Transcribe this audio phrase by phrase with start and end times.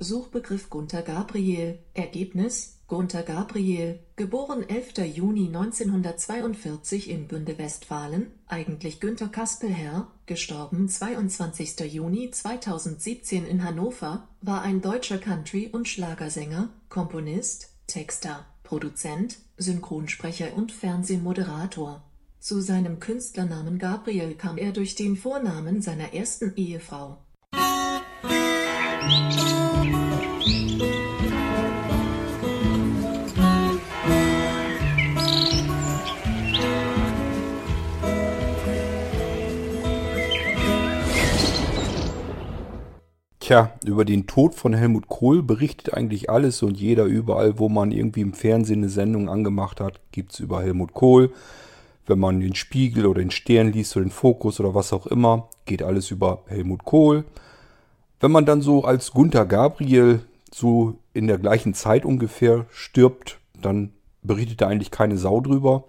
[0.00, 4.98] Suchbegriff Gunter Gabriel Ergebnis Gunter Gabriel geboren 11.
[5.12, 10.06] Juni 1942 in Bünde Westfalen, eigentlich Günter Kaspelherr(†
[10.86, 11.80] 22.
[11.92, 20.70] Juni 2017 in Hannover) war ein deutscher Country- und Schlagersänger, Komponist, Texter, Produzent, Synchronsprecher und
[20.70, 22.04] Fernsehmoderator.
[22.38, 27.18] Zu seinem Künstlernamen Gabriel kam er durch den Vornamen seiner ersten Ehefrau
[43.48, 47.92] Tja, über den Tod von Helmut Kohl berichtet eigentlich alles und jeder überall, wo man
[47.92, 51.32] irgendwie im Fernsehen eine Sendung angemacht hat, gibt es über Helmut Kohl.
[52.06, 55.48] Wenn man den Spiegel oder den Stern liest oder den Fokus oder was auch immer,
[55.64, 57.24] geht alles über Helmut Kohl.
[58.20, 60.20] Wenn man dann so als Gunther Gabriel
[60.52, 65.84] so in der gleichen Zeit ungefähr stirbt, dann berichtet da eigentlich keine Sau drüber.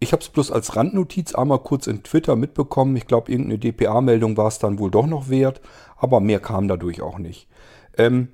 [0.00, 2.96] Ich habe es bloß als Randnotiz einmal kurz in Twitter mitbekommen.
[2.96, 5.60] Ich glaube, irgendeine DPA-Meldung war es dann wohl doch noch wert
[5.98, 7.48] aber mehr kam dadurch auch nicht.
[7.96, 8.28] Ähm,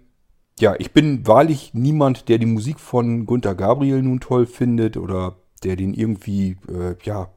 [0.60, 5.36] ja, ich bin wahrlich niemand, der die Musik von Gunther Gabriel nun toll findet oder
[5.64, 7.30] der den irgendwie, äh, ja,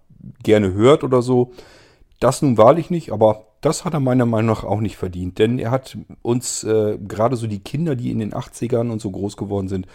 [0.44, 1.54] gerne hört oder so.
[2.20, 5.58] Das nun wahrlich nicht, aber das hat er meiner Meinung nach auch nicht verdient, denn
[5.58, 9.38] er hat uns, äh, gerade so die Kinder, die in den 80ern und so groß
[9.38, 9.88] geworden sind,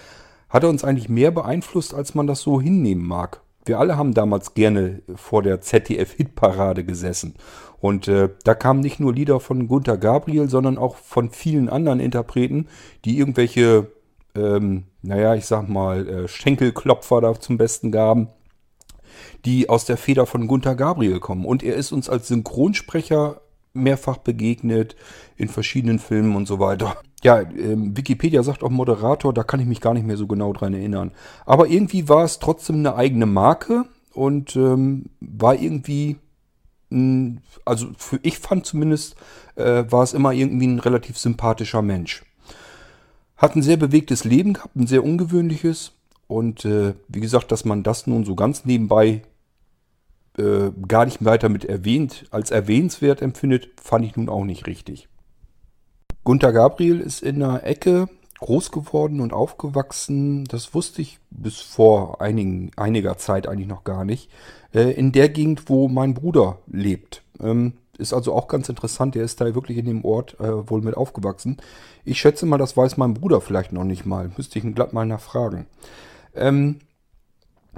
[0.49, 3.43] hat er uns eigentlich mehr beeinflusst, als man das so hinnehmen mag.
[3.65, 7.35] Wir alle haben damals gerne vor der ZDF-Hitparade gesessen
[7.83, 11.99] und äh, da kamen nicht nur Lieder von Gunther Gabriel, sondern auch von vielen anderen
[11.99, 12.69] Interpreten,
[13.05, 13.91] die irgendwelche,
[14.37, 18.29] ähm, naja, ich sag mal, äh, Schenkelklopfer da zum Besten gaben,
[19.45, 21.45] die aus der Feder von Gunther Gabriel kommen.
[21.45, 23.41] Und er ist uns als Synchronsprecher
[23.73, 24.95] mehrfach begegnet
[25.37, 26.97] in verschiedenen Filmen und so weiter.
[27.23, 30.53] Ja, ähm, Wikipedia sagt auch Moderator, da kann ich mich gar nicht mehr so genau
[30.53, 31.13] dran erinnern.
[31.47, 36.19] Aber irgendwie war es trotzdem eine eigene Marke und ähm, war irgendwie
[37.65, 39.17] also für, ich fand zumindest,
[39.57, 42.25] äh, war es immer irgendwie ein relativ sympathischer Mensch.
[43.37, 45.93] Hat ein sehr bewegtes Leben gehabt, ein sehr ungewöhnliches.
[46.27, 49.23] Und äh, wie gesagt, dass man das nun so ganz nebenbei
[50.39, 55.09] äh, gar nicht weiter mit erwähnt, als erwähnenswert empfindet, fand ich nun auch nicht richtig.
[56.25, 60.45] Gunther Gabriel ist in einer Ecke groß geworden und aufgewachsen.
[60.45, 64.31] Das wusste ich bis vor einigen, einiger Zeit eigentlich noch gar nicht
[64.73, 67.23] äh, in der Gegend, wo mein Bruder lebt.
[67.41, 69.15] Ähm, ist also auch ganz interessant.
[69.15, 71.59] Der ist da wirklich in dem Ort äh, wohl mit aufgewachsen.
[72.05, 74.31] Ich schätze mal, das weiß mein Bruder vielleicht noch nicht mal.
[74.37, 75.67] Müsste ich ihn glatt mal nachfragen.
[76.35, 76.81] Ähm,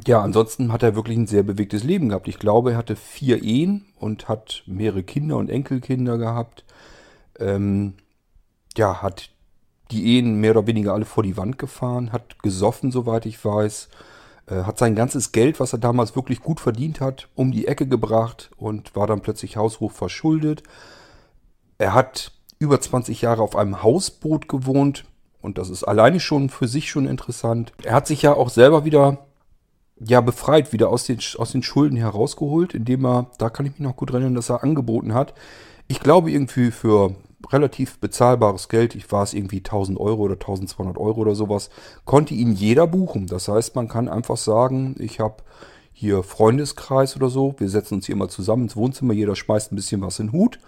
[0.06, 2.28] ja, ansonsten hat er wirklich ein sehr bewegtes Leben gehabt.
[2.28, 6.64] Ich glaube, er hatte vier Ehen und hat mehrere Kinder und Enkelkinder gehabt.
[7.38, 7.94] Ähm,
[8.76, 9.30] ja, hat
[9.90, 13.88] die Ehen mehr oder weniger alle vor die Wand gefahren, hat gesoffen, soweit ich weiß.
[14.46, 17.86] Äh, hat sein ganzes Geld, was er damals wirklich gut verdient hat, um die Ecke
[17.86, 20.62] gebracht und war dann plötzlich haushoch verschuldet.
[21.78, 25.04] Er hat über 20 Jahre auf einem Hausboot gewohnt
[25.40, 27.72] und das ist alleine schon für sich schon interessant.
[27.82, 29.26] Er hat sich ja auch selber wieder
[29.98, 33.80] ja befreit, wieder aus den, aus den Schulden herausgeholt, indem er, da kann ich mich
[33.80, 35.34] noch gut erinnern, dass er angeboten hat.
[35.86, 37.14] Ich glaube irgendwie für
[37.54, 41.70] relativ bezahlbares Geld, ich war es irgendwie 1000 Euro oder 1200 Euro oder sowas,
[42.04, 43.26] konnte ihn jeder buchen.
[43.26, 45.36] Das heißt, man kann einfach sagen, ich habe
[45.92, 49.76] hier Freundeskreis oder so, wir setzen uns hier immer zusammen ins Wohnzimmer, jeder schmeißt ein
[49.76, 50.58] bisschen was in den Hut,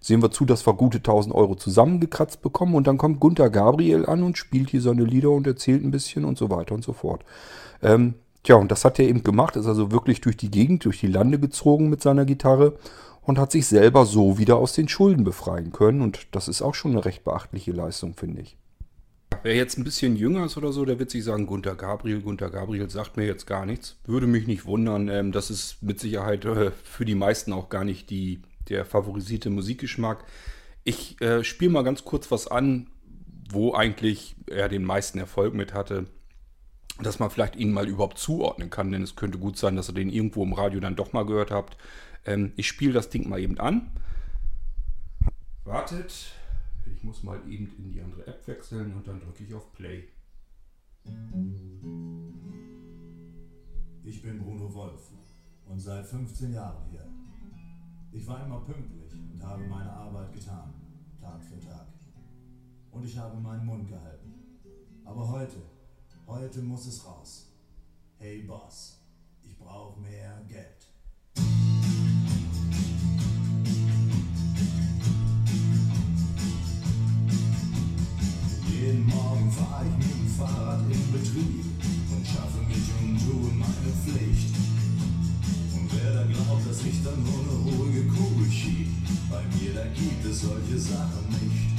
[0.00, 4.04] sehen wir zu, dass wir gute 1000 Euro zusammengekratzt bekommen und dann kommt Gunther Gabriel
[4.04, 6.92] an und spielt hier seine Lieder und erzählt ein bisschen und so weiter und so
[6.92, 7.24] fort.
[7.82, 11.00] Ähm, tja, und das hat er eben gemacht, ist also wirklich durch die Gegend, durch
[11.00, 12.74] die Lande gezogen mit seiner Gitarre
[13.24, 16.02] und hat sich selber so wieder aus den Schulden befreien können.
[16.02, 18.56] Und das ist auch schon eine recht beachtliche Leistung, finde ich.
[19.42, 22.50] Wer jetzt ein bisschen jünger ist oder so, der wird sich sagen, Gunter Gabriel, Gunter
[22.50, 23.96] Gabriel sagt mir jetzt gar nichts.
[24.06, 25.08] Würde mich nicht wundern.
[25.08, 29.50] Ähm, das ist mit Sicherheit äh, für die meisten auch gar nicht die, der favorisierte
[29.50, 30.24] Musikgeschmack.
[30.84, 32.88] Ich äh, spiele mal ganz kurz was an,
[33.50, 36.06] wo eigentlich er den meisten Erfolg mit hatte.
[37.02, 39.94] Dass man vielleicht ihn mal überhaupt zuordnen kann, denn es könnte gut sein, dass ihr
[39.94, 41.76] den irgendwo im Radio dann doch mal gehört habt.
[42.24, 43.90] Ähm, ich spiele das Ding mal eben an.
[45.64, 46.32] Wartet.
[46.86, 50.08] Ich muss mal eben in die andere App wechseln und dann drücke ich auf Play.
[54.02, 55.10] Ich bin Bruno Wolf
[55.66, 57.06] und seit 15 Jahren hier.
[58.12, 60.72] Ich war immer pünktlich und habe meine Arbeit getan,
[61.20, 61.86] Tag für Tag.
[62.90, 64.34] Und ich habe meinen Mund gehalten.
[65.04, 65.56] Aber heute,
[66.26, 67.50] heute muss es raus.
[68.18, 69.00] Hey Boss,
[69.42, 70.83] ich brauche mehr Geld.
[79.64, 81.64] Fahr ich mit dem Fahrrad in Betrieb
[82.12, 84.52] und schaffe mich und tue meine Pflicht.
[85.74, 88.88] Und wer da glaubt, dass ich dann nur eine ruhige Kugel schieb,
[89.30, 91.72] bei mir da gibt es solche Sachen nicht.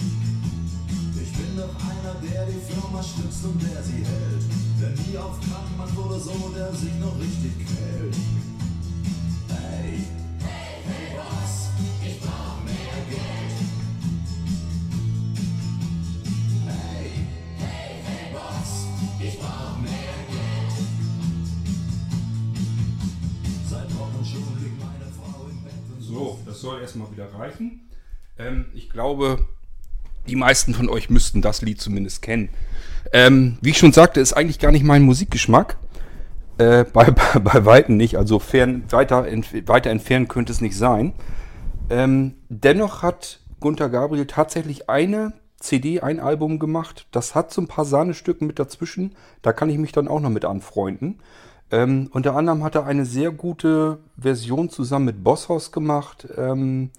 [1.21, 4.43] Ich bin doch einer, der die Firma stützt und der sie hält.
[4.79, 8.15] Der nie auf Krank macht oder so, der sich noch richtig quält.
[26.95, 27.81] Erstmal wieder reichen.
[28.37, 29.45] Ähm, ich glaube,
[30.27, 32.49] die meisten von euch müssten das Lied zumindest kennen.
[33.11, 35.77] Ähm, wie ich schon sagte, ist eigentlich gar nicht mein Musikgeschmack.
[36.57, 38.17] Äh, bei, bei, bei Weitem nicht.
[38.17, 41.13] Also fern, weiter, ent, weiter entfernt könnte es nicht sein.
[41.89, 47.07] Ähm, dennoch hat Gunther Gabriel tatsächlich eine CD, ein Album gemacht.
[47.11, 49.15] Das hat so ein paar Sahnestücken mit dazwischen.
[49.41, 51.19] Da kann ich mich dann auch noch mit anfreunden.
[51.71, 56.91] Ähm, unter anderem hat er eine sehr gute Version zusammen mit Bosshaus gemacht ähm,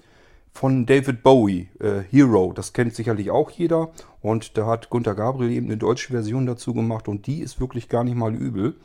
[0.52, 2.52] von David Bowie, äh, Hero.
[2.52, 3.90] Das kennt sicherlich auch jeder.
[4.20, 7.88] Und da hat Gunther Gabriel eben eine deutsche Version dazu gemacht und die ist wirklich
[7.88, 8.76] gar nicht mal übel.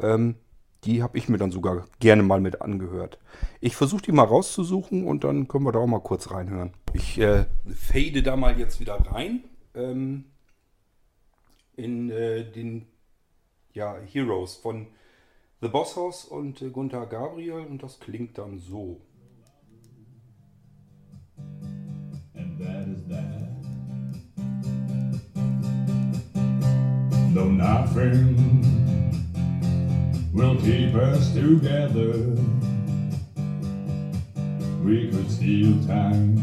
[0.00, 0.36] Ähm,
[0.84, 3.18] die habe ich mir dann sogar gerne mal mit angehört.
[3.60, 6.72] Ich versuche die mal rauszusuchen und dann können wir da auch mal kurz reinhören.
[6.92, 9.44] Ich äh, fade da mal jetzt wieder rein
[9.74, 10.26] ähm,
[11.74, 12.86] in äh, den
[13.72, 14.86] ja, Heroes von
[15.64, 19.00] The Boss House und äh, Gunther Gabriel und das klingt dann so.
[22.34, 23.48] And that is that.
[27.32, 28.36] Though nothing
[30.34, 32.12] will keep us together,
[34.84, 36.36] we could steal time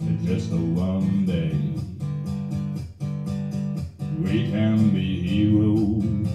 [0.00, 1.52] in just a one day.
[4.18, 6.27] We can be heroes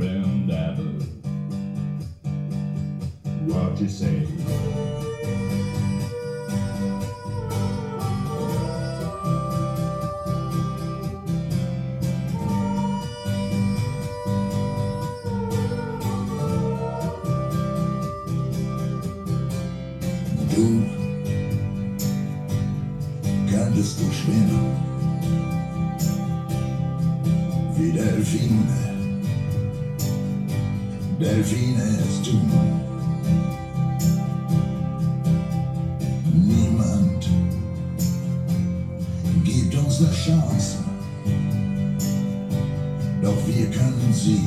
[0.00, 0.82] ever.
[3.46, 4.26] What you say?
[20.54, 20.82] Du
[23.50, 24.76] könntest du schwimmen
[27.76, 28.91] wie Delfine.
[31.22, 32.50] Delfine es tun.
[36.34, 37.28] Niemand
[39.44, 40.78] gibt uns eine Chance,
[43.22, 44.40] doch wir können sie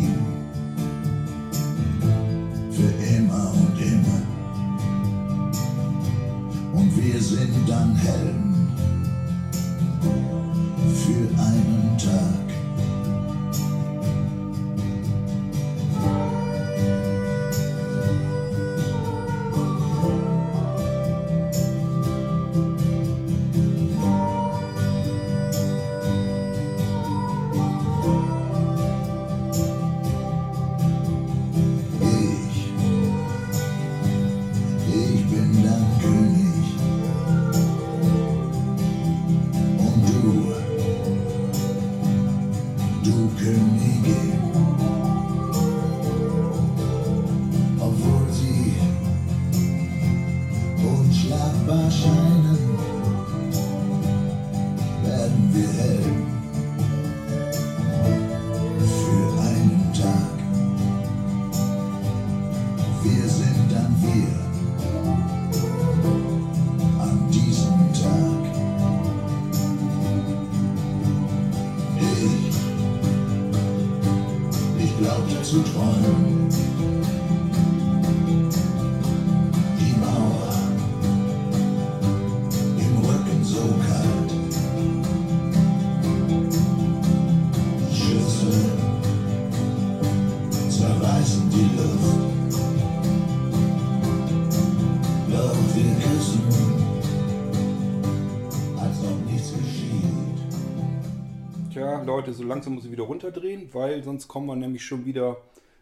[102.05, 105.37] Tja, Leute, so langsam muss ich wieder runterdrehen, weil sonst kommen wir nämlich schon wieder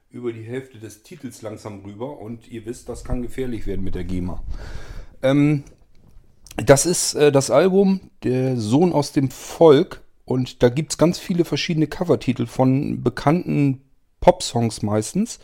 [0.09, 3.93] über die Hälfte des Titels langsam rüber und ihr wisst, das kann gefährlich werden mit
[3.93, 4.41] der GEMA.
[5.21, 5.63] Ähm,
[6.55, 11.19] das ist äh, das Album Der Sohn aus dem Volk und da gibt es ganz
[11.19, 13.81] viele verschiedene Covertitel von bekannten
[14.21, 15.39] Popsongs meistens.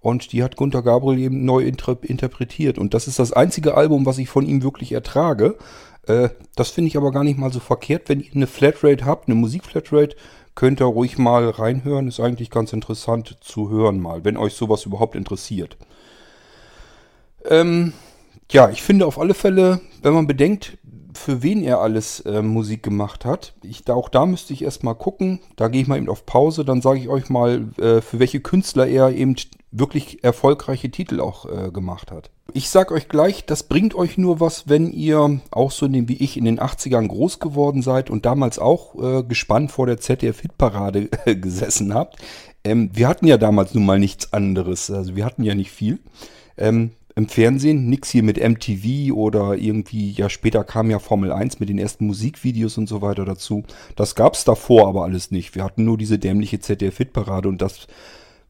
[0.00, 2.76] Und die hat Gunter Gabriel eben neu inter interpretiert.
[2.76, 5.56] Und das ist das einzige Album, was ich von ihm wirklich ertrage.
[6.06, 8.08] Äh, das finde ich aber gar nicht mal so verkehrt.
[8.08, 10.16] Wenn ihr eine Flatrate habt, eine Musikflatrate,
[10.54, 12.08] könnt ihr ruhig mal reinhören.
[12.08, 15.76] Ist eigentlich ganz interessant zu hören mal, wenn euch sowas überhaupt interessiert.
[17.46, 17.92] Ähm,
[18.50, 20.78] ja, ich finde auf alle Fälle, wenn man bedenkt,
[21.16, 23.54] für wen er alles äh, Musik gemacht hat.
[23.62, 25.40] Ich, da, auch da müsste ich erstmal gucken.
[25.56, 26.64] Da gehe ich mal eben auf Pause.
[26.64, 29.36] Dann sage ich euch mal, äh, für welche Künstler er eben
[29.74, 32.30] wirklich erfolgreiche Titel auch äh, gemacht hat.
[32.52, 36.08] Ich sage euch gleich, das bringt euch nur was, wenn ihr auch so in dem,
[36.08, 39.98] wie ich in den 80ern groß geworden seid und damals auch äh, gespannt vor der
[39.98, 42.18] ZDF-Hitparade gesessen habt.
[42.62, 44.90] Ähm, wir hatten ja damals nun mal nichts anderes.
[44.90, 45.98] Also wir hatten ja nicht viel.
[46.56, 51.60] Ähm, im Fernsehen, nix hier mit MTV oder irgendwie, ja später kam ja Formel 1
[51.60, 53.64] mit den ersten Musikvideos und so weiter dazu.
[53.94, 55.54] Das gab's davor aber alles nicht.
[55.54, 57.86] Wir hatten nur diese dämliche ZDF-Hitparade und das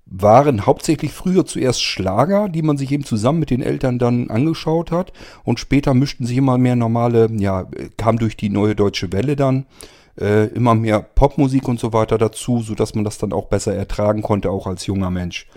[0.07, 4.91] waren hauptsächlich früher zuerst Schlager, die man sich eben zusammen mit den Eltern dann angeschaut
[4.91, 5.13] hat
[5.45, 9.67] und später mischten sich immer mehr normale, ja, kam durch die neue deutsche Welle dann
[10.21, 14.23] äh, immer mehr Popmusik und so weiter dazu, sodass man das dann auch besser ertragen
[14.23, 15.49] konnte, auch als junger Mensch.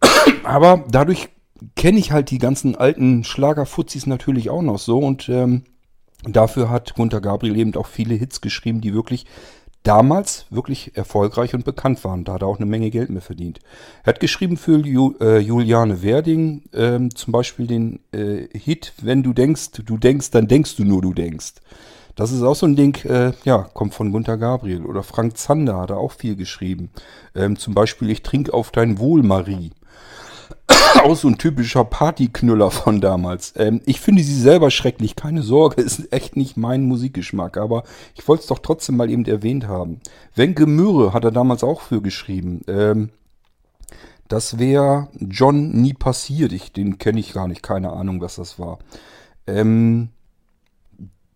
[0.44, 1.28] Aber dadurch
[1.74, 5.62] kenne ich halt die ganzen alten Schlagerfuzis natürlich auch noch so und ähm,
[6.24, 9.26] dafür hat Gunter Gabriel eben auch viele Hits geschrieben, die wirklich
[9.86, 12.24] damals wirklich erfolgreich und bekannt waren.
[12.24, 13.60] Da hat er auch eine Menge Geld mehr verdient.
[14.02, 19.22] Er hat geschrieben für Ju, äh, Juliane Werding ähm, zum Beispiel den äh, Hit, wenn
[19.22, 21.54] du denkst, du denkst, dann denkst du nur, du denkst.
[22.16, 24.84] Das ist auch so ein Ding, äh, ja, kommt von Gunter Gabriel.
[24.86, 26.90] Oder Frank Zander hat er auch viel geschrieben.
[27.34, 29.70] Ähm, zum Beispiel, ich trinke auf dein Wohl, Marie
[31.02, 33.52] auch so ein typischer Partyknüller von damals.
[33.56, 38.26] Ähm, ich finde sie selber schrecklich, keine Sorge, ist echt nicht mein Musikgeschmack, aber ich
[38.28, 40.00] wollte es doch trotzdem mal eben erwähnt haben.
[40.34, 42.62] Wenke Möhre hat er damals auch für geschrieben.
[42.68, 43.10] Ähm,
[44.28, 46.52] das wäre John nie passiert.
[46.52, 48.78] Ich, den kenne ich gar nicht, keine Ahnung, was das war.
[49.46, 50.08] Ähm,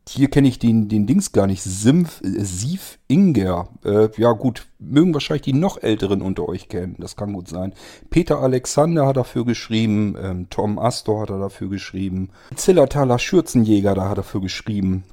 [0.09, 1.62] hier kenne ich den, den Dings gar nicht.
[1.62, 3.69] Simf, äh, Sief Inger.
[3.85, 6.97] Äh, ja gut, mögen wahrscheinlich die noch Älteren unter euch kennen.
[6.99, 7.75] Das kann gut sein.
[8.09, 10.16] Peter Alexander hat dafür geschrieben.
[10.21, 12.30] Ähm, Tom Astor hat er dafür geschrieben.
[12.54, 15.04] Zillertaler Schürzenjäger, da hat er dafür geschrieben.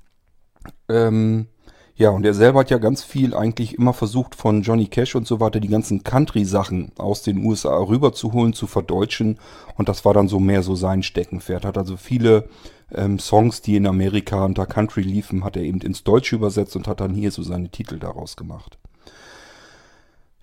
[0.89, 1.47] Ähm,
[1.95, 5.25] ja, und er selber hat ja ganz viel eigentlich immer versucht von Johnny Cash und
[5.25, 9.39] so weiter die ganzen Country-Sachen aus den USA rüberzuholen, zu verdeutschen.
[9.77, 11.65] Und das war dann so mehr so sein Steckenpferd.
[11.65, 12.49] Hat also viele
[12.93, 16.87] ähm, Songs, die in Amerika unter Country liefen, hat er eben ins Deutsche übersetzt und
[16.87, 18.77] hat dann hier so seine Titel daraus gemacht.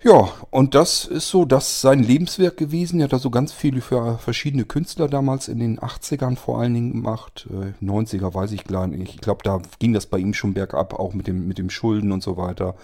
[0.03, 2.99] Ja, und das ist so das sein Lebenswerk gewesen.
[2.99, 6.75] Er hat da so ganz viele für verschiedene Künstler damals in den 80ern vor allen
[6.75, 7.47] Dingen gemacht.
[7.49, 9.15] Äh, 90er weiß ich gar nicht.
[9.15, 12.11] Ich glaube, da ging das bei ihm schon bergab, auch mit dem, mit dem Schulden
[12.11, 12.75] und so weiter.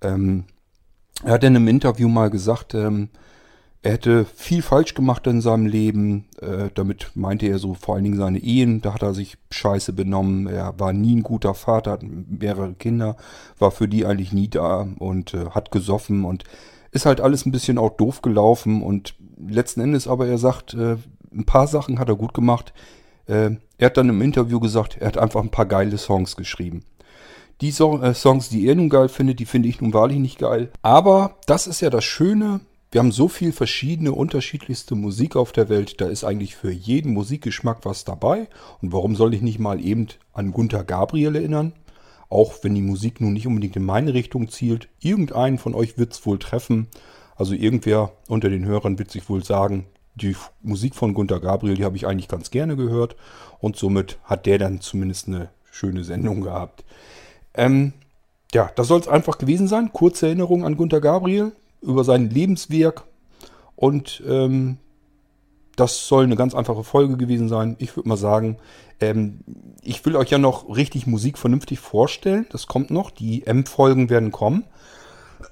[0.00, 0.44] Ähm,
[1.22, 3.10] er hat in einem Interview mal gesagt, ähm,
[3.82, 6.26] er hätte viel falsch gemacht in seinem Leben.
[6.40, 8.80] Äh, damit meinte er so vor allen Dingen seine Ehen.
[8.80, 10.48] Da hat er sich scheiße benommen.
[10.48, 13.16] Er war nie ein guter Vater, hat mehrere Kinder,
[13.58, 16.44] war für die eigentlich nie da und äh, hat gesoffen und
[16.90, 18.82] ist halt alles ein bisschen auch doof gelaufen.
[18.82, 20.96] Und letzten Endes aber er sagt, äh,
[21.32, 22.72] ein paar Sachen hat er gut gemacht.
[23.26, 26.82] Äh, er hat dann im Interview gesagt, er hat einfach ein paar geile Songs geschrieben.
[27.60, 30.38] Die so äh, Songs, die er nun geil findet, die finde ich nun wahrlich nicht
[30.38, 30.70] geil.
[30.82, 32.60] Aber das ist ja das Schöne
[32.92, 36.00] wir haben so viel verschiedene, unterschiedlichste Musik auf der Welt.
[36.00, 38.48] Da ist eigentlich für jeden Musikgeschmack was dabei.
[38.80, 41.72] Und warum soll ich nicht mal eben an Gunther Gabriel erinnern?
[42.28, 44.88] Auch wenn die Musik nun nicht unbedingt in meine Richtung zielt.
[45.00, 46.86] Irgendeinen von euch wird es wohl treffen.
[47.34, 51.84] Also irgendwer unter den Hörern wird sich wohl sagen, die Musik von Gunther Gabriel, die
[51.84, 53.16] habe ich eigentlich ganz gerne gehört.
[53.58, 56.84] Und somit hat der dann zumindest eine schöne Sendung gehabt.
[57.54, 57.92] Ähm,
[58.54, 59.92] ja, das soll es einfach gewesen sein.
[59.92, 61.52] Kurze Erinnerung an Gunther Gabriel
[61.86, 63.04] über sein Lebenswerk
[63.76, 64.78] und ähm,
[65.76, 67.76] das soll eine ganz einfache Folge gewesen sein.
[67.78, 68.56] Ich würde mal sagen,
[69.00, 69.40] ähm,
[69.82, 72.46] ich will euch ja noch richtig Musik vernünftig vorstellen.
[72.50, 73.10] Das kommt noch.
[73.10, 74.64] Die M-Folgen werden kommen.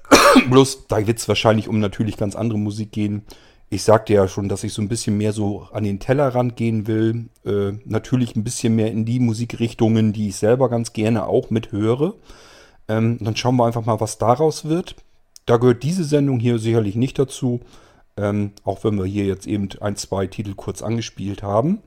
[0.49, 3.21] Bloß, da wird es wahrscheinlich um natürlich ganz andere Musik gehen.
[3.69, 6.87] Ich sagte ja schon, dass ich so ein bisschen mehr so an den Tellerrand gehen
[6.87, 7.29] will.
[7.45, 12.15] Äh, natürlich ein bisschen mehr in die Musikrichtungen, die ich selber ganz gerne auch mithöre.
[12.87, 14.95] Ähm, dann schauen wir einfach mal, was daraus wird.
[15.45, 17.61] Da gehört diese Sendung hier sicherlich nicht dazu,
[18.17, 21.81] ähm, auch wenn wir hier jetzt eben ein, zwei Titel kurz angespielt haben.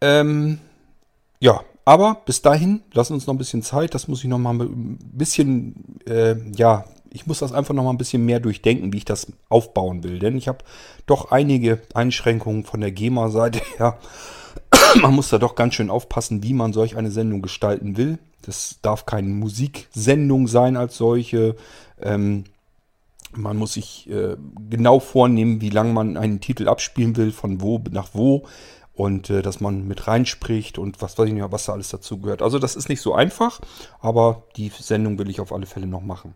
[0.00, 0.58] Ähm,
[1.40, 3.94] ja, aber bis dahin, lassen uns noch ein bisschen Zeit.
[3.94, 7.90] Das muss ich noch mal ein bisschen, äh, ja, ich muss das einfach noch mal
[7.90, 10.18] ein bisschen mehr durchdenken, wie ich das aufbauen will.
[10.18, 10.64] Denn ich habe
[11.06, 13.98] doch einige Einschränkungen von der GEMA-Seite her.
[15.00, 18.18] man muss da doch ganz schön aufpassen, wie man solch eine Sendung gestalten will.
[18.42, 21.56] Das darf keine Musiksendung sein als solche.
[22.00, 22.44] Ähm,
[23.34, 24.36] man muss sich äh,
[24.68, 28.44] genau vornehmen, wie lange man einen Titel abspielen will, von wo nach wo.
[28.94, 32.18] und äh, dass man mit reinspricht und was weiß ich nicht, was da alles dazu
[32.18, 32.42] gehört.
[32.42, 33.60] Also das ist nicht so einfach,
[34.00, 36.34] aber die Sendung will ich auf alle Fälle noch machen.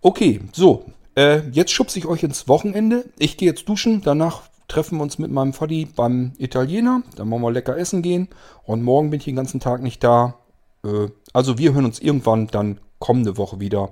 [0.00, 3.04] Okay, so, äh, jetzt schubse ich euch ins Wochenende.
[3.18, 4.42] Ich gehe jetzt duschen, danach
[4.72, 7.02] treffen uns mit meinem Vati beim Italiener.
[7.16, 8.28] Dann wollen wir lecker essen gehen.
[8.64, 10.34] Und morgen bin ich den ganzen Tag nicht da.
[10.82, 13.90] Äh, also wir hören uns irgendwann dann kommende Woche wieder.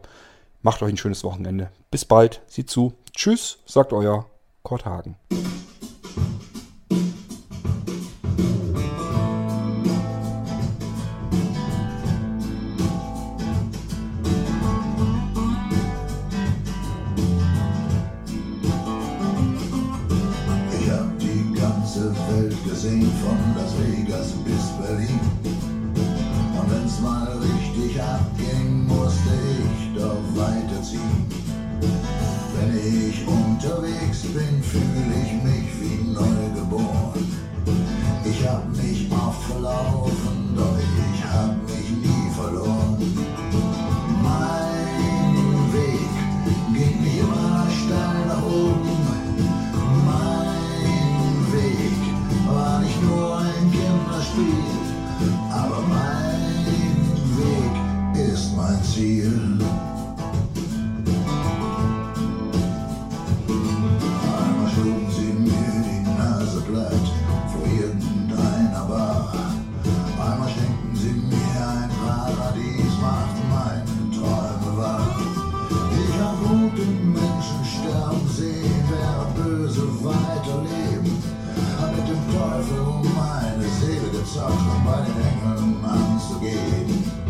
[0.62, 1.70] Macht euch ein schönes Wochenende.
[1.90, 2.40] Bis bald.
[2.46, 2.94] Sieht zu.
[3.14, 4.26] Tschüss, sagt euer
[4.62, 5.16] Kurt Hagen.
[24.30, 24.59] Christmas.
[84.90, 86.56] Gezockt, um bei den
[86.86, 87.29] Engeln